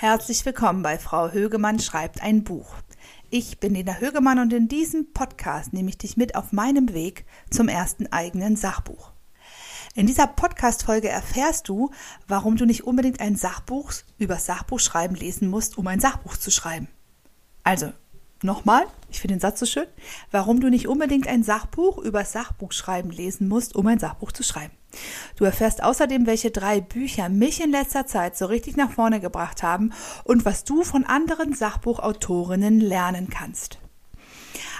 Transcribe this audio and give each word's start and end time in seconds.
Herzlich 0.00 0.46
willkommen 0.46 0.84
bei 0.84 0.96
Frau 0.96 1.32
Högemann 1.32 1.80
schreibt 1.80 2.22
ein 2.22 2.44
Buch. 2.44 2.72
Ich 3.30 3.58
bin 3.58 3.74
Lena 3.74 3.94
Högemann 3.94 4.38
und 4.38 4.52
in 4.52 4.68
diesem 4.68 5.12
Podcast 5.12 5.72
nehme 5.72 5.88
ich 5.88 5.98
dich 5.98 6.16
mit 6.16 6.36
auf 6.36 6.52
meinem 6.52 6.94
Weg 6.94 7.24
zum 7.50 7.66
ersten 7.66 8.06
eigenen 8.12 8.54
Sachbuch. 8.54 9.10
In 9.96 10.06
dieser 10.06 10.28
Podcast-Folge 10.28 11.08
erfährst 11.08 11.68
du, 11.68 11.90
warum 12.28 12.54
du 12.54 12.64
nicht 12.64 12.84
unbedingt 12.84 13.18
ein 13.18 13.34
Sachbuch 13.34 13.92
über 14.18 14.36
Sachbuchschreiben 14.36 15.16
lesen 15.16 15.50
musst, 15.50 15.76
um 15.76 15.88
ein 15.88 15.98
Sachbuch 15.98 16.36
zu 16.36 16.52
schreiben. 16.52 16.86
Also, 17.64 17.92
nochmal, 18.44 18.86
ich 19.10 19.18
finde 19.18 19.34
den 19.34 19.40
Satz 19.40 19.58
so 19.58 19.66
schön, 19.66 19.88
warum 20.30 20.60
du 20.60 20.70
nicht 20.70 20.86
unbedingt 20.86 21.26
ein 21.26 21.42
Sachbuch 21.42 21.98
über 21.98 22.24
Sachbuchschreiben 22.24 23.10
lesen 23.10 23.48
musst, 23.48 23.74
um 23.74 23.84
ein 23.88 23.98
Sachbuch 23.98 24.30
zu 24.30 24.44
schreiben. 24.44 24.77
Du 25.36 25.44
erfährst 25.44 25.82
außerdem, 25.82 26.26
welche 26.26 26.50
drei 26.50 26.80
Bücher 26.80 27.28
mich 27.28 27.62
in 27.62 27.70
letzter 27.70 28.06
Zeit 28.06 28.36
so 28.36 28.46
richtig 28.46 28.76
nach 28.76 28.90
vorne 28.90 29.20
gebracht 29.20 29.62
haben 29.62 29.92
und 30.24 30.44
was 30.44 30.64
du 30.64 30.82
von 30.82 31.04
anderen 31.04 31.54
Sachbuchautorinnen 31.54 32.80
lernen 32.80 33.28
kannst. 33.30 33.78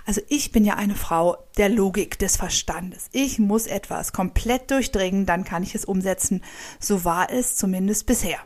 Also 0.06 0.22
ich 0.28 0.52
bin 0.52 0.64
ja 0.64 0.74
eine 0.74 0.94
Frau 0.94 1.36
der 1.58 1.68
Logik 1.68 2.18
des 2.18 2.36
Verstandes. 2.36 3.10
Ich 3.12 3.38
muss 3.38 3.66
etwas 3.66 4.14
komplett 4.14 4.70
durchdringen, 4.70 5.27
dann 5.27 5.44
kann 5.44 5.62
ich 5.62 5.74
es 5.74 5.84
umsetzen. 5.84 6.42
So 6.80 7.05
war 7.05 7.30
es 7.30 7.56
zumindest 7.56 8.06
bisher. 8.06 8.38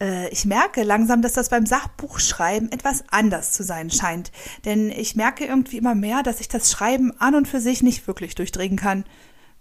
Äh, 0.00 0.28
ich 0.28 0.44
merke 0.44 0.82
langsam, 0.82 1.22
dass 1.22 1.32
das 1.32 1.48
beim 1.48 1.66
Sachbuchschreiben 1.66 2.70
etwas 2.72 3.04
anders 3.10 3.52
zu 3.52 3.62
sein 3.62 3.90
scheint. 3.90 4.32
Denn 4.64 4.90
ich 4.90 5.16
merke 5.16 5.46
irgendwie 5.46 5.78
immer 5.78 5.94
mehr, 5.94 6.22
dass 6.22 6.40
ich 6.40 6.48
das 6.48 6.70
Schreiben 6.70 7.18
an 7.20 7.34
und 7.34 7.48
für 7.48 7.60
sich 7.60 7.82
nicht 7.82 8.06
wirklich 8.06 8.34
durchdringen 8.34 8.78
kann. 8.78 9.04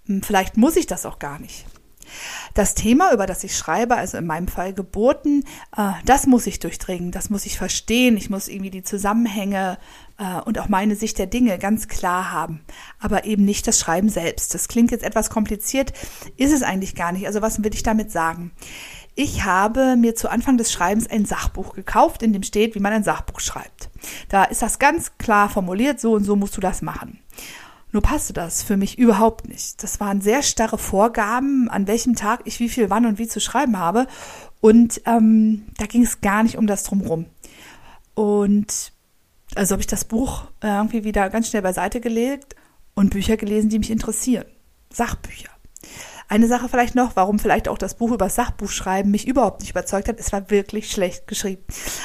Hm, 0.07 0.23
vielleicht 0.23 0.57
muss 0.57 0.75
ich 0.75 0.87
das 0.87 1.05
auch 1.05 1.19
gar 1.19 1.39
nicht. 1.39 1.65
Das 2.53 2.75
Thema, 2.75 3.11
über 3.13 3.25
das 3.25 3.43
ich 3.43 3.57
schreibe, 3.57 3.95
also 3.95 4.17
in 4.17 4.27
meinem 4.27 4.47
Fall 4.47 4.73
Geburten, 4.73 5.43
äh, 5.75 5.91
das 6.05 6.27
muss 6.27 6.47
ich 6.47 6.59
durchdringen, 6.59 7.11
das 7.11 7.29
muss 7.29 7.45
ich 7.45 7.57
verstehen, 7.57 8.17
ich 8.17 8.29
muss 8.29 8.47
irgendwie 8.47 8.69
die 8.69 8.83
Zusammenhänge 8.83 9.77
äh, 10.17 10.39
und 10.41 10.59
auch 10.59 10.69
meine 10.69 10.95
Sicht 10.95 11.17
der 11.17 11.27
Dinge 11.27 11.57
ganz 11.57 11.87
klar 11.87 12.31
haben, 12.31 12.61
aber 12.99 13.25
eben 13.25 13.43
nicht 13.43 13.67
das 13.67 13.79
Schreiben 13.79 14.09
selbst. 14.09 14.53
Das 14.53 14.67
klingt 14.67 14.91
jetzt 14.91 15.03
etwas 15.03 15.29
kompliziert, 15.29 15.93
ist 16.37 16.53
es 16.53 16.63
eigentlich 16.63 16.95
gar 16.95 17.11
nicht. 17.11 17.27
Also 17.27 17.41
was 17.41 17.63
will 17.63 17.73
ich 17.73 17.83
damit 17.83 18.11
sagen? 18.11 18.51
Ich 19.15 19.45
habe 19.45 19.95
mir 19.95 20.13
zu 20.15 20.29
Anfang 20.29 20.57
des 20.57 20.71
Schreibens 20.71 21.09
ein 21.09 21.25
Sachbuch 21.25 21.73
gekauft, 21.73 22.21
in 22.21 22.33
dem 22.33 22.43
steht, 22.43 22.75
wie 22.75 22.79
man 22.79 22.91
ein 22.91 23.03
Sachbuch 23.03 23.39
schreibt. 23.39 23.89
Da 24.27 24.43
ist 24.43 24.61
das 24.61 24.77
ganz 24.77 25.17
klar 25.17 25.49
formuliert, 25.49 26.01
so 26.01 26.13
und 26.13 26.25
so 26.25 26.35
musst 26.35 26.57
du 26.57 26.61
das 26.61 26.81
machen. 26.81 27.19
Nur 27.95 28.01
passte 28.01 28.33
das 28.33 28.61
für 28.61 28.75
mich 28.75 28.97
überhaupt 28.97 29.47
nicht. 29.47 29.81
Das 29.81 30.01
waren 30.01 30.19
sehr 30.19 30.43
starre 30.43 30.77
Vorgaben, 30.77 31.69
an 31.69 31.87
welchem 31.87 32.13
Tag 32.13 32.41
ich 32.43 32.59
wie 32.59 32.67
viel, 32.67 32.89
wann 32.89 33.05
und 33.05 33.19
wie 33.19 33.27
zu 33.29 33.39
schreiben 33.39 33.79
habe. 33.79 34.07
Und 34.59 34.99
ähm, 35.05 35.67
da 35.77 35.85
ging 35.85 36.03
es 36.03 36.19
gar 36.19 36.43
nicht 36.43 36.57
um 36.57 36.67
das 36.67 36.83
drumherum. 36.83 37.25
Und 38.13 38.91
also 39.55 39.71
habe 39.71 39.81
ich 39.81 39.87
das 39.87 40.03
Buch 40.03 40.43
irgendwie 40.61 41.05
wieder 41.05 41.29
ganz 41.29 41.47
schnell 41.47 41.61
beiseite 41.61 42.01
gelegt 42.01 42.57
und 42.95 43.11
Bücher 43.11 43.37
gelesen, 43.37 43.69
die 43.69 43.79
mich 43.79 43.91
interessieren. 43.91 44.43
Sachbücher. 44.91 45.51
Eine 46.27 46.47
Sache 46.47 46.67
vielleicht 46.67 46.95
noch, 46.95 47.15
warum 47.15 47.39
vielleicht 47.39 47.69
auch 47.69 47.77
das 47.77 47.95
Buch 47.95 48.11
über 48.11 48.29
Sachbuchschreiben 48.29 49.09
mich 49.09 49.25
überhaupt 49.25 49.61
nicht 49.61 49.69
überzeugt 49.69 50.09
hat. 50.09 50.19
Es 50.19 50.33
war 50.33 50.49
wirklich 50.49 50.91
schlecht 50.91 51.27
geschrieben. 51.27 51.63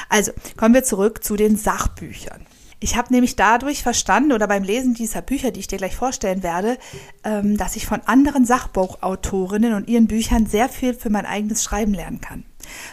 Also 0.08 0.30
kommen 0.56 0.74
wir 0.74 0.84
zurück 0.84 1.24
zu 1.24 1.34
den 1.34 1.56
Sachbüchern. 1.56 2.46
Ich 2.82 2.96
habe 2.96 3.12
nämlich 3.12 3.36
dadurch 3.36 3.82
verstanden 3.82 4.32
oder 4.32 4.48
beim 4.48 4.62
Lesen 4.62 4.94
dieser 4.94 5.20
Bücher, 5.20 5.50
die 5.50 5.60
ich 5.60 5.68
dir 5.68 5.76
gleich 5.76 5.94
vorstellen 5.94 6.42
werde, 6.42 6.78
ähm, 7.24 7.58
dass 7.58 7.76
ich 7.76 7.86
von 7.86 8.00
anderen 8.06 8.46
Sachbuchautorinnen 8.46 9.74
und 9.74 9.88
ihren 9.88 10.06
Büchern 10.06 10.46
sehr 10.46 10.70
viel 10.70 10.94
für 10.94 11.10
mein 11.10 11.26
eigenes 11.26 11.62
Schreiben 11.62 11.92
lernen 11.92 12.22
kann. 12.22 12.44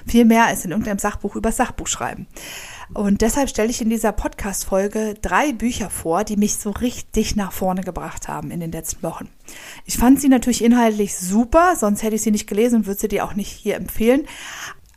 Viel 0.06 0.26
mehr 0.26 0.46
als 0.46 0.66
in 0.66 0.72
irgendeinem 0.72 1.00
Sachbuch 1.00 1.36
über 1.36 1.54
Sachbuchschreiben. 1.54 2.28
Und 2.94 3.22
deshalb 3.22 3.50
stelle 3.50 3.70
ich 3.70 3.82
in 3.82 3.90
dieser 3.90 4.12
Podcast-Folge 4.12 5.16
drei 5.22 5.52
Bücher 5.52 5.90
vor, 5.90 6.24
die 6.24 6.38
mich 6.38 6.56
so 6.56 6.72
richtig 6.72 7.36
nach 7.36 7.52
vorne 7.52 7.82
gebracht 7.82 8.28
haben 8.28 8.52
in 8.52 8.60
den 8.60 8.72
letzten 8.72 9.04
Wochen. 9.04 9.30
Ich 9.86 9.98
fand 9.98 10.22
sie 10.22 10.30
natürlich 10.30 10.64
inhaltlich 10.64 11.18
super, 11.18 11.76
sonst 11.78 12.04
hätte 12.04 12.16
ich 12.16 12.22
sie 12.22 12.32
nicht 12.32 12.48
gelesen 12.48 12.78
und 12.78 12.88
würde 12.88 13.00
sie 13.00 13.08
dir 13.10 13.26
auch 13.26 13.36
nicht 13.36 13.52
hier 13.52 13.76
empfehlen. 13.76 14.26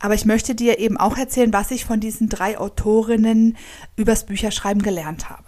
Aber 0.01 0.15
ich 0.15 0.25
möchte 0.25 0.55
dir 0.55 0.79
eben 0.79 0.97
auch 0.97 1.17
erzählen, 1.17 1.53
was 1.53 1.71
ich 1.71 1.85
von 1.85 1.99
diesen 1.99 2.27
drei 2.27 2.57
Autorinnen 2.57 3.55
übers 3.95 4.25
Bücherschreiben 4.25 4.81
gelernt 4.81 5.29
habe. 5.29 5.43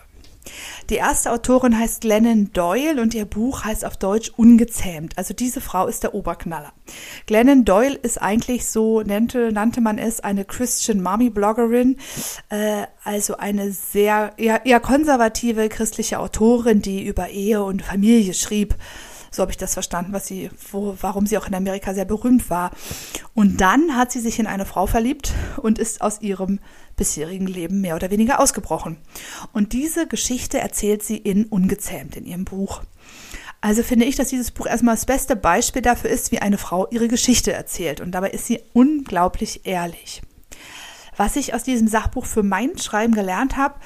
Die 0.89 0.95
erste 0.95 1.31
Autorin 1.31 1.77
heißt 1.77 2.01
Glennon 2.01 2.51
Doyle 2.51 3.01
und 3.01 3.13
ihr 3.13 3.25
Buch 3.25 3.63
heißt 3.63 3.85
auf 3.85 3.97
Deutsch 3.97 4.31
Ungezähmt. 4.35 5.17
Also 5.17 5.33
diese 5.33 5.61
Frau 5.61 5.87
ist 5.87 6.03
der 6.03 6.13
Oberknaller. 6.13 6.73
Glennon 7.25 7.63
Doyle 7.63 7.95
ist 7.95 8.21
eigentlich 8.21 8.67
so, 8.67 9.01
nannte, 9.01 9.51
nannte 9.51 9.79
man 9.79 9.97
es, 9.97 10.19
eine 10.19 10.43
Christian 10.43 11.01
Mommy 11.01 11.29
Bloggerin, 11.29 11.97
äh, 12.49 12.83
also 13.03 13.37
eine 13.37 13.71
sehr 13.71 14.33
eher, 14.37 14.65
eher 14.65 14.81
konservative 14.81 15.69
christliche 15.69 16.19
Autorin, 16.19 16.81
die 16.81 17.05
über 17.05 17.29
Ehe 17.29 17.63
und 17.63 17.81
Familie 17.81 18.33
schrieb. 18.33 18.75
So 19.33 19.41
habe 19.41 19.51
ich 19.51 19.57
das 19.57 19.73
verstanden, 19.73 20.13
was 20.13 20.27
sie, 20.27 20.51
wo, 20.71 20.95
warum 21.01 21.25
sie 21.25 21.39
auch 21.39 21.47
in 21.47 21.55
Amerika 21.55 21.95
sehr 21.95 22.05
berühmt 22.05 22.51
war. 22.51 22.69
Und 23.33 23.61
dann 23.61 23.95
hat 23.95 24.11
sie 24.11 24.19
sich 24.19 24.37
in 24.37 24.45
eine 24.45 24.65
Frau 24.65 24.85
verliebt 24.85 25.33
und 25.57 25.79
ist 25.79 26.01
aus 26.01 26.21
ihrem 26.21 26.59
bisherigen 26.95 27.47
Leben 27.47 27.81
mehr 27.81 27.95
oder 27.95 28.11
weniger 28.11 28.39
ausgebrochen. 28.39 28.97
Und 29.51 29.73
diese 29.73 30.07
Geschichte 30.07 30.59
erzählt 30.59 31.01
sie 31.01 31.17
in 31.17 31.45
Ungezähmt 31.45 32.15
in 32.15 32.25
ihrem 32.25 32.45
Buch. 32.45 32.83
Also 33.59 33.81
finde 33.81 34.05
ich, 34.05 34.15
dass 34.15 34.27
dieses 34.27 34.51
Buch 34.51 34.67
erstmal 34.67 34.95
das 34.95 35.07
beste 35.07 35.35
Beispiel 35.35 35.81
dafür 35.81 36.11
ist, 36.11 36.31
wie 36.31 36.39
eine 36.39 36.59
Frau 36.59 36.87
ihre 36.91 37.07
Geschichte 37.07 37.53
erzählt. 37.53 38.01
Und 38.01 38.11
dabei 38.11 38.29
ist 38.29 38.45
sie 38.45 38.59
unglaublich 38.73 39.61
ehrlich. 39.65 40.21
Was 41.17 41.35
ich 41.37 41.55
aus 41.55 41.63
diesem 41.63 41.87
Sachbuch 41.87 42.27
für 42.27 42.43
mein 42.43 42.77
Schreiben 42.77 43.15
gelernt 43.15 43.57
habe, 43.57 43.79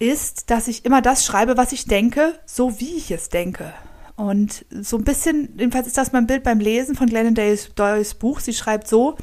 ist, 0.00 0.50
dass 0.50 0.66
ich 0.66 0.84
immer 0.84 1.02
das 1.02 1.24
schreibe, 1.24 1.56
was 1.56 1.72
ich 1.72 1.84
denke, 1.84 2.38
so 2.46 2.80
wie 2.80 2.96
ich 2.96 3.10
es 3.10 3.28
denke. 3.28 3.74
Und 4.18 4.64
so 4.70 4.96
ein 4.96 5.04
bisschen, 5.04 5.50
jedenfalls 5.56 5.86
ist 5.86 5.96
das 5.96 6.10
mein 6.10 6.26
Bild 6.26 6.42
beim 6.42 6.58
Lesen 6.58 6.96
von 6.96 7.06
Glennon 7.06 7.36
Doyles 7.36 8.14
Buch. 8.14 8.40
Sie 8.40 8.52
schreibt 8.52 8.88
so, 8.88 9.16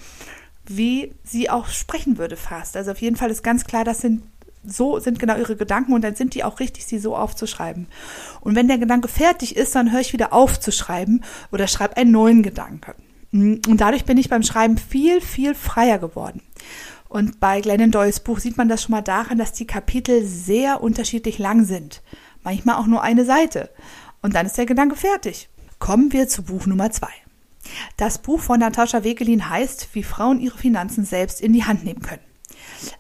wie 0.68 1.14
sie 1.22 1.50
auch 1.50 1.68
sprechen 1.68 2.18
würde 2.18 2.38
fast. 2.38 2.78
Also 2.78 2.92
auf 2.92 3.02
jeden 3.02 3.18
Fall 3.18 3.30
ist 3.30 3.44
ganz 3.44 3.66
klar, 3.66 3.84
das 3.84 4.00
sind 4.00 4.24
so 4.66 4.98
sind 5.00 5.20
genau 5.20 5.36
ihre 5.36 5.58
Gedanken 5.58 5.92
und 5.94 6.02
dann 6.02 6.16
sind 6.16 6.34
die 6.34 6.46
auch 6.46 6.62
richtig, 6.62 6.86
sie 6.86 6.98
so 6.98 7.14
aufzuschreiben. 7.14 7.88
Und 8.40 8.56
wenn 8.56 8.70
der 8.70 8.78
Gedanke 8.78 9.10
fertig 9.10 9.58
ist, 9.58 9.76
dann 9.76 9.92
höre 9.92 10.00
ich 10.00 10.14
wieder 10.14 10.32
auf 10.32 10.62
zu 10.62 10.72
schreiben 10.72 11.26
oder 11.52 11.68
schreibe 11.68 11.98
einen 11.98 12.12
neuen 12.12 12.42
Gedanke. 12.42 12.96
Und 13.34 13.78
dadurch 13.78 14.06
bin 14.06 14.18
ich 14.18 14.30
beim 14.30 14.44
Schreiben 14.44 14.78
viel, 14.78 15.20
viel 15.20 15.56
freier 15.56 16.00
geworden. 16.00 16.42
Und 17.10 17.42
bei 17.42 17.60
Glennon 17.60 17.92
Doyles 17.92 18.22
Buch 18.22 18.40
sieht 18.40 18.56
man 18.56 18.70
das 18.70 18.84
schon 18.84 18.94
mal 18.94 19.02
daran, 19.02 19.38
dass 19.38 19.52
die 19.52 19.68
Kapitel 19.68 20.26
sehr 20.26 20.82
unterschiedlich 20.82 21.38
lang 21.38 21.66
sind. 21.66 22.02
Manchmal 22.46 22.76
auch 22.78 22.88
nur 22.88 23.02
eine 23.02 23.26
Seite. 23.26 23.70
Und 24.26 24.34
dann 24.34 24.48
ist 24.48 24.58
der 24.58 24.66
Gedanke 24.66 24.96
fertig. 24.96 25.50
Kommen 25.78 26.12
wir 26.12 26.28
zu 26.28 26.42
Buch 26.42 26.66
Nummer 26.66 26.90
zwei. 26.90 27.12
Das 27.96 28.18
Buch 28.18 28.40
von 28.40 28.60
Natascha 28.60 29.04
Wegelin 29.04 29.52
heißt, 29.52 29.90
wie 29.94 30.02
Frauen 30.02 30.40
ihre 30.40 30.58
Finanzen 30.58 31.06
selbst 31.06 31.42
in 31.42 31.54
die 31.54 31.66
Hand 31.66 31.86
nehmen 31.86 32.02
können. 32.02 32.24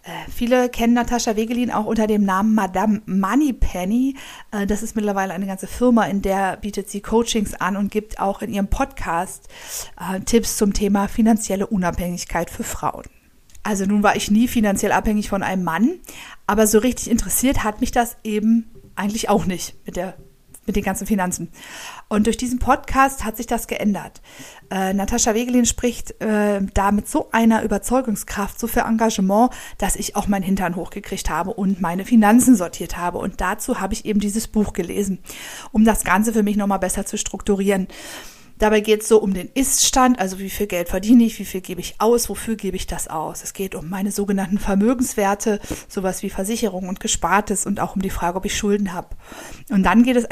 Äh, 0.03 0.29
viele 0.31 0.69
kennen 0.69 0.93
Natascha 0.93 1.35
Wegelin 1.35 1.71
auch 1.71 1.85
unter 1.85 2.05
dem 2.05 2.25
Namen 2.25 2.53
Madame 2.53 3.01
Moneypenny. 3.07 4.15
Äh, 4.51 4.67
das 4.67 4.83
ist 4.83 4.95
mittlerweile 4.95 5.33
eine 5.33 5.47
ganze 5.47 5.65
Firma, 5.65 6.05
in 6.05 6.21
der 6.21 6.57
bietet 6.57 6.91
sie 6.91 7.01
Coachings 7.01 7.55
an 7.55 7.75
und 7.75 7.89
gibt 7.89 8.19
auch 8.19 8.43
in 8.43 8.53
ihrem 8.53 8.67
Podcast 8.67 9.47
äh, 9.99 10.19
Tipps 10.19 10.57
zum 10.57 10.73
Thema 10.73 11.07
finanzielle 11.07 11.65
Unabhängigkeit 11.65 12.51
für 12.51 12.63
Frauen. 12.63 13.05
Also 13.63 13.87
nun 13.87 14.03
war 14.03 14.15
ich 14.15 14.29
nie 14.29 14.47
finanziell 14.47 14.91
abhängig 14.91 15.29
von 15.29 15.41
einem 15.41 15.63
Mann, 15.63 16.01
aber 16.45 16.67
so 16.67 16.77
richtig 16.77 17.09
interessiert 17.09 17.63
hat 17.63 17.81
mich 17.81 17.91
das 17.91 18.15
eben 18.23 18.69
eigentlich 18.95 19.27
auch 19.27 19.47
nicht 19.47 19.73
mit 19.87 19.95
der 19.95 20.15
mit 20.65 20.75
den 20.75 20.83
ganzen 20.83 21.07
Finanzen. 21.07 21.51
Und 22.07 22.27
durch 22.27 22.37
diesen 22.37 22.59
Podcast 22.59 23.23
hat 23.23 23.37
sich 23.37 23.47
das 23.47 23.67
geändert. 23.67 24.21
Äh, 24.71 24.93
Natascha 24.93 25.33
Wegelin 25.33 25.65
spricht 25.65 26.19
äh, 26.21 26.61
da 26.73 26.91
mit 26.91 27.07
so 27.07 27.29
einer 27.31 27.63
Überzeugungskraft, 27.63 28.59
so 28.59 28.67
viel 28.67 28.83
Engagement, 28.83 29.51
dass 29.77 29.95
ich 29.95 30.15
auch 30.15 30.27
meinen 30.27 30.43
Hintern 30.43 30.75
hochgekriegt 30.75 31.29
habe 31.29 31.53
und 31.53 31.81
meine 31.81 32.05
Finanzen 32.05 32.55
sortiert 32.55 32.97
habe. 32.97 33.17
Und 33.17 33.41
dazu 33.41 33.79
habe 33.79 33.93
ich 33.93 34.05
eben 34.05 34.19
dieses 34.19 34.47
Buch 34.47 34.73
gelesen, 34.73 35.19
um 35.71 35.85
das 35.85 36.03
Ganze 36.03 36.33
für 36.33 36.43
mich 36.43 36.57
nochmal 36.57 36.79
besser 36.79 37.05
zu 37.05 37.17
strukturieren. 37.17 37.87
Dabei 38.57 38.79
geht 38.79 39.01
es 39.01 39.07
so 39.09 39.19
um 39.21 39.33
den 39.33 39.49
Iststand, 39.53 40.17
also 40.17 40.39
wie 40.39 40.49
viel 40.49 40.67
Geld 40.67 40.87
verdiene 40.87 41.25
ich, 41.25 41.39
wie 41.39 41.45
viel 41.45 41.61
gebe 41.61 41.81
ich 41.81 41.95
aus, 41.99 42.29
wofür 42.29 42.55
gebe 42.55 42.77
ich 42.77 42.87
das 42.87 43.07
aus. 43.07 43.43
Es 43.43 43.53
geht 43.53 43.75
um 43.75 43.89
meine 43.89 44.11
sogenannten 44.11 44.59
Vermögenswerte, 44.59 45.59
sowas 45.89 46.23
wie 46.23 46.29
Versicherung 46.29 46.87
und 46.87 46.99
Gespartes 47.01 47.65
und 47.65 47.79
auch 47.81 47.95
um 47.95 48.01
die 48.01 48.09
Frage, 48.09 48.37
ob 48.37 48.45
ich 48.45 48.57
Schulden 48.57 48.93
habe. 48.93 49.09
Und 49.69 49.83
dann 49.83 50.03
geht 50.03 50.15
es 50.15 50.25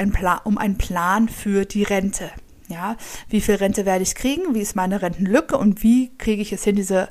um 0.46 0.58
einen 0.58 0.78
Plan 0.78 1.28
für 1.28 1.66
die 1.66 1.84
Rente. 1.84 2.30
Ja, 2.70 2.96
wie 3.28 3.42
viel 3.42 3.56
Rente 3.56 3.86
werde 3.86 4.04
ich 4.04 4.16
kriegen? 4.16 4.56
Wie 4.56 4.62
ist 4.62 4.76
meine 4.76 5.02
Rentenlücke 5.02 5.58
und 5.58 5.84
wie 5.84 6.16
kriege 6.18 6.42
ich 6.42 6.54
es 6.54 6.64
hin, 6.64 6.78
diese 6.78 7.10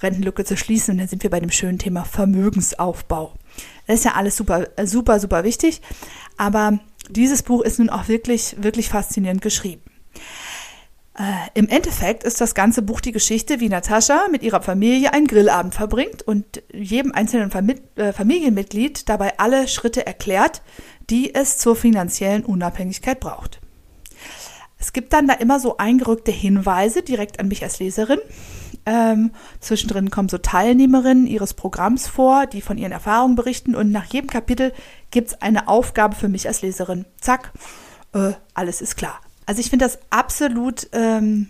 Rentenlücke 0.00 0.44
zu 0.44 0.56
schließen? 0.56 0.92
Und 0.92 0.98
dann 0.98 1.08
sind 1.08 1.22
wir 1.22 1.30
bei 1.30 1.38
dem 1.38 1.50
schönen 1.50 1.78
Thema 1.78 2.04
Vermögensaufbau. 2.04 3.34
Das 3.86 3.96
ist 3.96 4.04
ja 4.04 4.14
alles 4.14 4.36
super, 4.36 4.68
super, 4.84 5.20
super 5.20 5.44
wichtig. 5.44 5.82
Aber 6.38 6.80
dieses 7.10 7.42
Buch 7.42 7.60
ist 7.60 7.78
nun 7.78 7.90
auch 7.90 8.08
wirklich, 8.08 8.56
wirklich 8.58 8.88
faszinierend 8.88 9.42
geschrieben. 9.42 9.82
Äh, 11.20 11.50
Im 11.52 11.68
Endeffekt 11.68 12.24
ist 12.24 12.40
das 12.40 12.54
ganze 12.54 12.80
Buch 12.80 13.02
die 13.02 13.12
Geschichte, 13.12 13.60
wie 13.60 13.68
Natascha 13.68 14.28
mit 14.30 14.42
ihrer 14.42 14.62
Familie 14.62 15.12
einen 15.12 15.26
Grillabend 15.26 15.74
verbringt 15.74 16.22
und 16.22 16.62
jedem 16.72 17.12
einzelnen 17.12 17.50
Fam 17.50 17.74
äh, 17.96 18.14
Familienmitglied 18.14 19.06
dabei 19.06 19.38
alle 19.38 19.68
Schritte 19.68 20.06
erklärt, 20.06 20.62
die 21.10 21.34
es 21.34 21.58
zur 21.58 21.76
finanziellen 21.76 22.42
Unabhängigkeit 22.42 23.20
braucht. 23.20 23.60
Es 24.78 24.94
gibt 24.94 25.12
dann 25.12 25.28
da 25.28 25.34
immer 25.34 25.60
so 25.60 25.76
eingerückte 25.76 26.30
Hinweise 26.30 27.02
direkt 27.02 27.38
an 27.38 27.48
mich 27.48 27.62
als 27.62 27.80
Leserin. 27.80 28.20
Ähm, 28.86 29.32
zwischendrin 29.60 30.10
kommen 30.10 30.30
so 30.30 30.38
Teilnehmerinnen 30.38 31.26
ihres 31.26 31.52
Programms 31.52 32.08
vor, 32.08 32.46
die 32.46 32.62
von 32.62 32.78
ihren 32.78 32.92
Erfahrungen 32.92 33.34
berichten 33.34 33.74
und 33.74 33.92
nach 33.92 34.06
jedem 34.06 34.30
Kapitel 34.30 34.72
gibt 35.10 35.28
es 35.28 35.42
eine 35.42 35.68
Aufgabe 35.68 36.16
für 36.16 36.30
mich 36.30 36.48
als 36.48 36.62
Leserin. 36.62 37.04
Zack, 37.20 37.52
äh, 38.14 38.32
alles 38.54 38.80
ist 38.80 38.96
klar. 38.96 39.20
Also 39.50 39.58
ich 39.58 39.70
finde 39.70 39.84
das 39.84 39.98
absolut 40.10 40.86
ähm, 40.92 41.48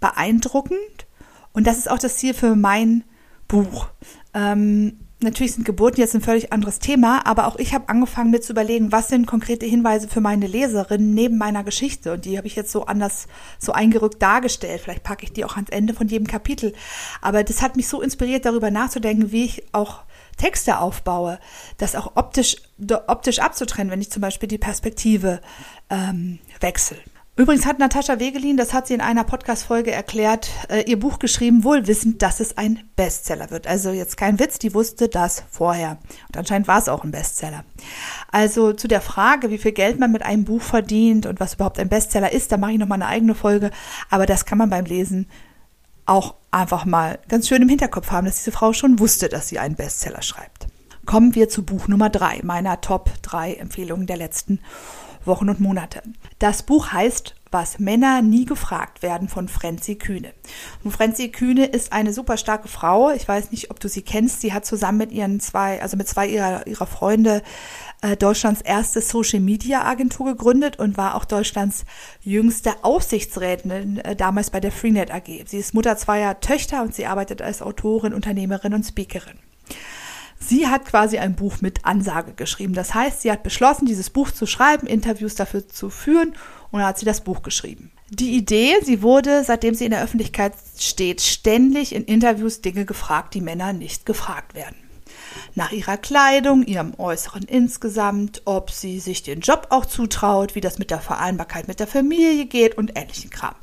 beeindruckend 0.00 1.06
und 1.54 1.66
das 1.66 1.78
ist 1.78 1.90
auch 1.90 1.98
das 1.98 2.18
Ziel 2.18 2.34
für 2.34 2.54
mein 2.56 3.04
Buch. 3.48 3.86
Ähm, 4.34 4.98
natürlich 5.22 5.54
sind 5.54 5.64
Geburten 5.64 5.98
jetzt 5.98 6.14
ein 6.14 6.20
völlig 6.20 6.52
anderes 6.52 6.78
Thema, 6.78 7.26
aber 7.26 7.46
auch 7.46 7.56
ich 7.56 7.72
habe 7.72 7.88
angefangen 7.88 8.30
mir 8.30 8.42
zu 8.42 8.52
überlegen, 8.52 8.92
was 8.92 9.08
sind 9.08 9.26
konkrete 9.26 9.64
Hinweise 9.64 10.08
für 10.08 10.20
meine 10.20 10.46
Leserin 10.46 11.14
neben 11.14 11.38
meiner 11.38 11.64
Geschichte 11.64 12.12
und 12.12 12.26
die 12.26 12.36
habe 12.36 12.46
ich 12.46 12.54
jetzt 12.54 12.70
so 12.70 12.84
anders, 12.84 13.28
so 13.58 13.72
eingerückt 13.72 14.20
dargestellt. 14.20 14.82
Vielleicht 14.82 15.02
packe 15.02 15.24
ich 15.24 15.32
die 15.32 15.46
auch 15.46 15.56
ans 15.56 15.70
Ende 15.70 15.94
von 15.94 16.06
jedem 16.06 16.26
Kapitel. 16.26 16.74
Aber 17.22 17.42
das 17.44 17.62
hat 17.62 17.76
mich 17.76 17.88
so 17.88 18.02
inspiriert, 18.02 18.44
darüber 18.44 18.70
nachzudenken, 18.70 19.32
wie 19.32 19.46
ich 19.46 19.64
auch 19.72 20.02
Texte 20.36 20.78
aufbaue, 20.78 21.38
das 21.78 21.94
auch 21.94 22.12
optisch, 22.16 22.56
optisch 23.06 23.38
abzutrennen, 23.38 23.90
wenn 23.90 24.00
ich 24.00 24.10
zum 24.10 24.22
Beispiel 24.22 24.48
die 24.48 24.58
Perspektive 24.58 25.40
ähm, 25.90 26.38
wechsle. 26.60 26.98
Übrigens 27.40 27.64
hat 27.64 27.78
Natascha 27.78 28.18
Wegelin, 28.18 28.58
das 28.58 28.74
hat 28.74 28.86
sie 28.86 28.92
in 28.92 29.00
einer 29.00 29.24
Podcast-Folge 29.24 29.92
erklärt, 29.92 30.50
äh, 30.68 30.82
ihr 30.82 31.00
Buch 31.00 31.18
geschrieben, 31.18 31.64
wohl 31.64 31.86
wissend, 31.86 32.20
dass 32.20 32.38
es 32.38 32.58
ein 32.58 32.80
Bestseller 32.96 33.50
wird. 33.50 33.66
Also 33.66 33.92
jetzt 33.92 34.18
kein 34.18 34.38
Witz, 34.38 34.58
die 34.58 34.74
wusste 34.74 35.08
das 35.08 35.44
vorher. 35.50 35.96
Und 36.28 36.36
anscheinend 36.36 36.68
war 36.68 36.76
es 36.76 36.90
auch 36.90 37.02
ein 37.02 37.12
Bestseller. 37.12 37.64
Also 38.30 38.74
zu 38.74 38.88
der 38.88 39.00
Frage, 39.00 39.50
wie 39.50 39.56
viel 39.56 39.72
Geld 39.72 39.98
man 39.98 40.12
mit 40.12 40.22
einem 40.22 40.44
Buch 40.44 40.60
verdient 40.60 41.24
und 41.24 41.40
was 41.40 41.54
überhaupt 41.54 41.78
ein 41.78 41.88
Bestseller 41.88 42.30
ist, 42.30 42.52
da 42.52 42.58
mache 42.58 42.72
ich 42.72 42.78
nochmal 42.78 43.00
eine 43.00 43.06
eigene 43.06 43.34
Folge. 43.34 43.70
Aber 44.10 44.26
das 44.26 44.44
kann 44.44 44.58
man 44.58 44.68
beim 44.68 44.84
Lesen 44.84 45.26
auch 46.04 46.34
einfach 46.50 46.84
mal 46.84 47.18
ganz 47.28 47.48
schön 47.48 47.62
im 47.62 47.68
Hinterkopf 47.68 48.10
haben, 48.10 48.26
dass 48.26 48.36
diese 48.36 48.52
Frau 48.52 48.72
schon 48.72 48.98
wusste, 48.98 49.28
dass 49.28 49.48
sie 49.48 49.58
einen 49.58 49.76
Bestseller 49.76 50.22
schreibt. 50.22 50.66
Kommen 51.06 51.34
wir 51.34 51.48
zu 51.48 51.64
Buch 51.64 51.88
Nummer 51.88 52.10
drei, 52.10 52.40
meiner 52.42 52.80
Top 52.80 53.10
drei 53.22 53.54
Empfehlungen 53.54 54.06
der 54.06 54.16
letzten 54.16 54.60
Wochen 55.24 55.48
und 55.48 55.60
Monate. 55.60 56.02
Das 56.38 56.62
Buch 56.62 56.92
heißt 56.92 57.34
was 57.50 57.78
Männer 57.78 58.22
nie 58.22 58.44
gefragt 58.44 59.02
werden 59.02 59.28
von 59.28 59.48
Frenzi 59.48 59.96
Kühne. 59.96 60.32
Und 60.84 60.92
Frenzi 60.92 61.30
Kühne 61.30 61.66
ist 61.66 61.92
eine 61.92 62.12
super 62.12 62.36
starke 62.36 62.68
Frau. 62.68 63.10
Ich 63.10 63.26
weiß 63.26 63.50
nicht, 63.50 63.70
ob 63.70 63.80
du 63.80 63.88
sie 63.88 64.02
kennst. 64.02 64.40
Sie 64.40 64.52
hat 64.52 64.64
zusammen 64.64 64.98
mit 64.98 65.12
ihren 65.12 65.40
zwei, 65.40 65.82
also 65.82 65.96
mit 65.96 66.08
zwei 66.08 66.28
ihrer, 66.28 66.66
ihrer 66.66 66.86
Freunde 66.86 67.42
äh, 68.02 68.16
Deutschlands 68.16 68.60
erste 68.62 69.00
Social 69.00 69.40
Media 69.40 69.84
Agentur 69.84 70.26
gegründet 70.26 70.78
und 70.78 70.96
war 70.96 71.14
auch 71.14 71.24
Deutschlands 71.24 71.84
jüngste 72.22 72.72
Aufsichtsrätin 72.82 73.98
äh, 73.98 74.16
damals 74.16 74.50
bei 74.50 74.60
der 74.60 74.72
Freenet 74.72 75.12
AG. 75.12 75.44
Sie 75.46 75.58
ist 75.58 75.74
Mutter 75.74 75.96
zweier 75.96 76.40
Töchter 76.40 76.82
und 76.82 76.94
sie 76.94 77.06
arbeitet 77.06 77.42
als 77.42 77.62
Autorin, 77.62 78.14
Unternehmerin 78.14 78.74
und 78.74 78.84
Speakerin. 78.84 79.38
Sie 80.38 80.66
hat 80.66 80.86
quasi 80.86 81.18
ein 81.18 81.36
Buch 81.36 81.60
mit 81.60 81.84
Ansage 81.84 82.32
geschrieben. 82.32 82.72
Das 82.72 82.94
heißt, 82.94 83.20
sie 83.20 83.30
hat 83.30 83.42
beschlossen, 83.42 83.84
dieses 83.84 84.08
Buch 84.08 84.30
zu 84.30 84.46
schreiben, 84.46 84.86
Interviews 84.86 85.34
dafür 85.34 85.68
zu 85.68 85.90
führen 85.90 86.30
und 86.70 86.80
dann 86.80 86.88
hat 86.88 86.98
sie 86.98 87.04
das 87.04 87.20
Buch 87.20 87.42
geschrieben. 87.42 87.92
Die 88.08 88.36
Idee, 88.36 88.74
sie 88.82 89.02
wurde, 89.02 89.44
seitdem 89.44 89.74
sie 89.74 89.84
in 89.84 89.92
der 89.92 90.02
Öffentlichkeit 90.02 90.54
steht, 90.78 91.20
ständig 91.20 91.94
in 91.94 92.04
Interviews 92.04 92.62
Dinge 92.62 92.84
gefragt, 92.84 93.34
die 93.34 93.40
Männer 93.40 93.72
nicht 93.72 94.06
gefragt 94.06 94.54
werden. 94.54 94.76
Nach 95.54 95.72
ihrer 95.72 95.96
Kleidung, 95.96 96.64
ihrem 96.64 96.94
Äußeren 96.98 97.42
insgesamt, 97.42 98.42
ob 98.44 98.70
sie 98.70 99.00
sich 99.00 99.22
den 99.22 99.40
Job 99.40 99.66
auch 99.70 99.84
zutraut, 99.84 100.54
wie 100.54 100.60
das 100.60 100.78
mit 100.78 100.90
der 100.90 101.00
Vereinbarkeit 101.00 101.68
mit 101.68 101.80
der 101.80 101.86
Familie 101.86 102.46
geht 102.46 102.78
und 102.78 102.92
ähnlichen 102.96 103.30
Kram. 103.30 103.54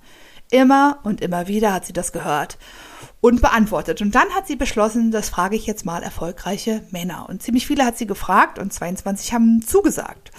Immer 0.49 0.99
und 1.03 1.21
immer 1.21 1.47
wieder 1.47 1.73
hat 1.73 1.85
sie 1.85 1.93
das 1.93 2.11
gehört 2.11 2.57
und 3.19 3.41
beantwortet. 3.41 4.01
Und 4.01 4.15
dann 4.15 4.29
hat 4.29 4.47
sie 4.47 4.55
beschlossen, 4.55 5.11
das 5.11 5.29
frage 5.29 5.55
ich 5.55 5.65
jetzt 5.65 5.85
mal 5.85 6.03
erfolgreiche 6.03 6.83
Männer. 6.91 7.27
Und 7.29 7.41
ziemlich 7.41 7.67
viele 7.67 7.85
hat 7.85 7.97
sie 7.97 8.07
gefragt 8.07 8.59
und 8.59 8.71
22 8.71 9.33
haben 9.33 9.61
zugesagt. 9.65 10.31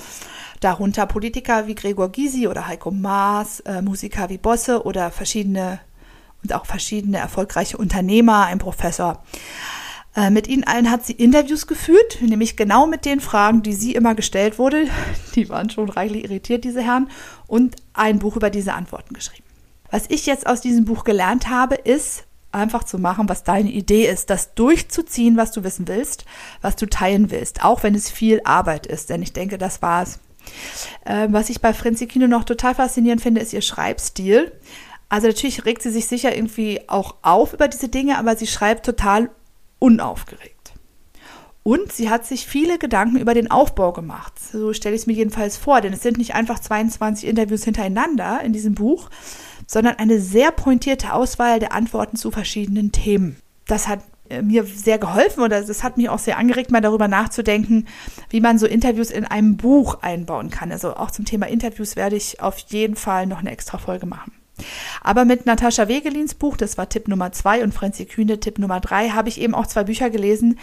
Darunter 0.60 1.06
Politiker 1.06 1.66
wie 1.66 1.74
Gregor 1.74 2.10
Gysi 2.10 2.48
oder 2.48 2.66
Heiko 2.66 2.90
Maas, 2.90 3.60
äh, 3.60 3.82
Musiker 3.82 4.28
wie 4.28 4.38
Bosse 4.38 4.84
oder 4.84 5.10
verschiedene 5.10 5.80
und 6.42 6.52
auch 6.52 6.66
verschiedene 6.66 7.18
erfolgreiche 7.18 7.76
Unternehmer, 7.76 8.46
ein 8.46 8.58
Professor. 8.58 9.22
Äh, 10.19 10.31
mit 10.31 10.49
ihnen 10.49 10.65
allen 10.65 10.91
hat 10.91 11.06
sie 11.06 11.12
Interviews 11.12 11.69
geführt, 11.69 12.19
nämlich 12.20 12.56
genau 12.56 12.88
mit 12.88 13.05
den 13.05 13.20
Fragen, 13.20 13.62
die 13.62 13.73
sie 13.73 13.94
immer 13.94 14.17
gestellt 14.17 14.59
wurde. 14.59 14.88
Die 15.37 15.49
waren 15.49 15.70
schon 15.70 15.88
reichlich 15.88 16.25
irritiert, 16.25 16.65
diese 16.65 16.82
Herren, 16.82 17.09
und 17.47 17.76
ein 17.93 18.19
Buch 18.19 18.35
über 18.35 18.50
diese 18.50 18.75
Antworten 18.75 19.15
geschrieben. 19.15 19.44
Was 19.93 20.06
ich 20.09 20.26
jetzt 20.26 20.49
aus 20.49 20.61
diesem 20.61 20.87
Buch 20.87 21.05
gelernt 21.05 21.49
habe, 21.49 21.76
ist, 21.76 22.25
einfach 22.50 22.82
zu 22.82 22.99
machen, 22.99 23.29
was 23.29 23.44
deine 23.44 23.70
Idee 23.70 24.06
ist, 24.06 24.29
das 24.29 24.55
durchzuziehen, 24.55 25.37
was 25.37 25.53
du 25.53 25.62
wissen 25.62 25.87
willst, 25.87 26.25
was 26.62 26.75
du 26.75 26.87
teilen 26.87 27.31
willst, 27.31 27.62
auch 27.65 27.85
wenn 27.85 27.94
es 27.94 28.11
viel 28.11 28.41
Arbeit 28.43 28.88
ist, 28.88 29.11
denn 29.11 29.23
ich 29.23 29.32
denke, 29.32 29.56
das 29.56 29.82
war's. 29.82 30.19
Äh, 31.05 31.29
was 31.31 31.49
ich 31.49 31.61
bei 31.61 31.73
Frenzikino 31.73 32.26
noch 32.26 32.43
total 32.43 32.75
faszinierend 32.75 33.23
finde, 33.23 33.41
ist 33.41 33.53
ihr 33.53 33.62
Schreibstil. 33.62 34.50
Also 35.09 35.29
natürlich 35.29 35.65
regt 35.65 35.82
sie 35.82 35.91
sich 35.91 36.06
sicher 36.06 36.35
irgendwie 36.35 36.81
auch 36.88 37.17
auf 37.23 37.53
über 37.53 37.69
diese 37.69 37.88
Dinge, 37.88 38.19
aber 38.19 38.35
sie 38.35 38.49
schreibt 38.49 38.85
total 38.85 39.31
unaufgeregt. 39.78 40.58
Und 41.62 41.92
sie 41.92 42.08
hat 42.08 42.25
sich 42.25 42.46
viele 42.46 42.78
Gedanken 42.78 43.19
über 43.19 43.34
den 43.34 43.50
Aufbau 43.50 43.92
gemacht. 43.92 44.32
So 44.38 44.72
stelle 44.72 44.94
ich 44.94 45.02
es 45.02 45.06
mir 45.06 45.12
jedenfalls 45.12 45.58
vor, 45.58 45.82
denn 45.82 45.92
es 45.92 46.02
sind 46.02 46.16
nicht 46.16 46.34
einfach 46.34 46.60
22 46.60 47.28
Interviews 47.28 47.64
hintereinander 47.64 48.40
in 48.42 48.54
diesem 48.54 48.75
Buch, 48.75 49.10
sondern 49.66 49.96
eine 49.96 50.19
sehr 50.19 50.50
pointierte 50.50 51.12
Auswahl 51.12 51.58
der 51.58 51.72
Antworten 51.72 52.16
zu 52.16 52.30
verschiedenen 52.30 52.90
Themen. 52.90 53.36
Das 53.66 53.86
hat 53.86 54.00
äh, 54.30 54.40
mir 54.40 54.64
sehr 54.64 54.98
geholfen 54.98 55.42
oder 55.42 55.62
das 55.62 55.82
hat 55.82 55.98
mich 55.98 56.08
auch 56.08 56.19
sehr 56.19 56.38
angeregt, 56.38 56.70
mal 56.70 56.81
darüber 56.81 57.06
nachzudenken, 57.06 57.86
wie 58.31 58.40
man 58.40 58.58
so 58.58 58.66
Interviews 58.66 59.10
in 59.10 59.26
einem 59.26 59.58
Buch 59.58 60.02
einbauen 60.02 60.48
kann. 60.48 60.72
Also 60.72 60.96
auch 60.96 61.10
zum 61.10 61.26
Thema 61.26 61.48
Interviews 61.48 61.96
werde 61.96 62.16
ich 62.16 62.40
auf 62.40 62.58
jeden 62.69 62.96
Fall 62.96 63.26
noch 63.26 63.40
eine 63.40 63.50
extra 63.50 63.76
Folge 63.76 64.06
machen. 64.06 64.32
Aber 65.02 65.24
mit 65.24 65.46
Natascha 65.46 65.88
Wegelins 65.88 66.34
Buch, 66.34 66.56
das 66.56 66.79
war 66.79 66.88
Tipp 66.88 67.08
Nummer 67.08 67.32
zwei, 67.32 67.62
und 67.62 67.72
Franzi 67.72 68.06
Kühne 68.06 68.41
Tipp 68.41 68.58
Nummer 68.58 68.81
drei, 68.81 69.10
habe 69.10 69.29
ich 69.29 69.41
eben 69.41 69.55
auch 69.55 69.67
zwei 69.67 69.84
Bücher 69.84 70.10
gelesen, 70.10 70.58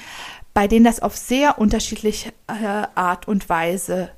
bei 0.53 0.67
denen 0.67 0.85
das 0.85 1.01
auf 1.01 1.15
sehr 1.15 1.59
unterschiedliche 1.59 2.29
äh, 2.47 2.87
Art 2.95 3.27
und 3.27 3.49
Weise 3.49 4.09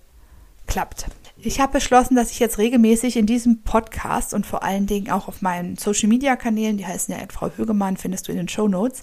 klappt. 0.67 1.07
Ich 1.39 1.60
habe 1.60 1.74
beschlossen, 1.74 2.15
dass 2.15 2.31
ich 2.31 2.39
jetzt 2.39 2.57
regelmäßig 2.57 3.15
in 3.15 3.27
diesem 3.27 3.62
Podcast 3.62 4.34
und 4.34 4.46
vor 4.46 4.63
allen 4.63 4.88
Dingen 4.88 5.12
auch 5.12 5.27
auf 5.27 5.41
meinen 5.43 5.77
Social 5.77 6.10
Media 6.10 6.36
Kanälen, 6.36 6.77
die 6.77 6.86
heißen 6.86 7.13
ja 7.13 7.24
Frau 7.31 7.51
Högemann, 7.55 7.96
findest 7.96 8.27
du 8.27 8.31
in 8.31 8.38
den 8.38 8.50
Show 8.50 8.67
Notes, 8.67 9.01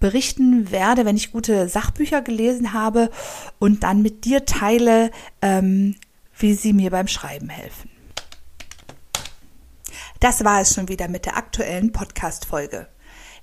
berichten 0.00 0.72
werde, 0.72 1.04
wenn 1.04 1.16
ich 1.16 1.30
gute 1.30 1.68
Sachbücher 1.68 2.20
gelesen 2.20 2.72
habe 2.72 3.10
und 3.60 3.84
dann 3.84 4.02
mit 4.02 4.24
dir 4.24 4.44
teile, 4.44 5.12
ähm, 5.40 5.94
wie 6.36 6.54
sie 6.54 6.72
mir 6.72 6.90
beim 6.90 7.06
Schreiben 7.06 7.48
helfen. 7.48 7.90
Das 10.20 10.44
war 10.44 10.60
es 10.60 10.74
schon 10.74 10.88
wieder 10.88 11.06
mit 11.06 11.26
der 11.26 11.36
aktuellen 11.36 11.92
Podcast-Folge. 11.92 12.88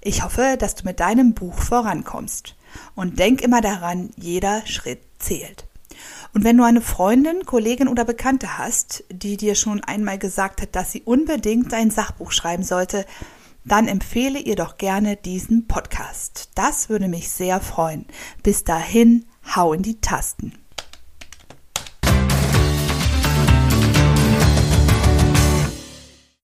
Ich 0.02 0.24
hoffe, 0.24 0.58
dass 0.60 0.76
du 0.76 0.84
mit 0.84 1.00
deinem 1.00 1.34
Buch 1.34 1.58
vorankommst. 1.58 2.56
Und 2.96 3.18
denk 3.18 3.42
immer 3.42 3.62
daran, 3.62 4.12
jeder 4.18 4.66
Schritt 4.68 5.02
zählt. 5.18 5.66
Und 6.34 6.44
wenn 6.44 6.58
du 6.58 6.66
eine 6.66 6.82
Freundin, 6.82 7.46
Kollegin 7.46 7.88
oder 7.88 8.04
Bekannte 8.04 8.58
hast, 8.58 9.06
die 9.10 9.38
dir 9.38 9.56
schon 9.56 9.82
einmal 9.86 10.20
gesagt 10.20 10.62
hat, 10.62 10.76
dass 10.76 10.92
sie 10.92 11.04
unbedingt 11.04 11.74
ein 11.74 11.92
Sachbuch 11.92 12.34
schreiben 12.34 12.64
sollte, 12.64 13.06
dann 13.64 13.88
empfehle 13.88 14.40
ihr 14.40 14.58
doch 14.58 14.78
gerne 14.78 15.16
diesen 15.16 15.68
Podcast. 15.68 16.50
Das 16.56 16.90
würde 16.90 17.08
mich 17.08 17.30
sehr 17.30 17.62
freuen. 17.62 18.06
Bis 18.44 18.66
dahin, 18.66 19.26
hau 19.56 19.72
in 19.72 19.82
die 19.82 20.02
Tasten. 20.02 20.65